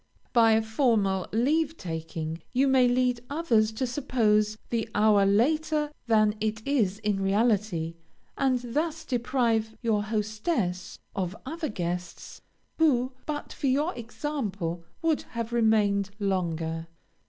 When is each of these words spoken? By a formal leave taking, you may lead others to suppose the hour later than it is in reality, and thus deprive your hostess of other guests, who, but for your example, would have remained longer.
By 0.33 0.53
a 0.53 0.63
formal 0.63 1.27
leave 1.31 1.77
taking, 1.77 2.41
you 2.53 2.67
may 2.67 2.87
lead 2.87 3.21
others 3.29 3.71
to 3.73 3.85
suppose 3.85 4.57
the 4.71 4.89
hour 4.95 5.27
later 5.27 5.91
than 6.07 6.33
it 6.41 6.65
is 6.65 6.97
in 6.97 7.19
reality, 7.21 7.97
and 8.35 8.73
thus 8.73 9.05
deprive 9.05 9.77
your 9.83 10.01
hostess 10.01 10.97
of 11.15 11.35
other 11.45 11.69
guests, 11.69 12.41
who, 12.79 13.11
but 13.27 13.53
for 13.53 13.67
your 13.67 13.93
example, 13.95 14.83
would 15.03 15.21
have 15.37 15.53
remained 15.53 16.09
longer. 16.17 16.87